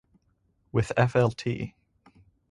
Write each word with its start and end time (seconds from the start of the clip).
With 0.71 0.91
Flt. 0.97 1.73